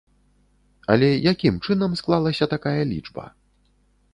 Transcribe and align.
Але 0.93 1.09
якім 1.33 1.55
чынам 1.67 1.91
склалася 2.01 2.45
такая 2.55 2.81
лічба? 2.95 3.23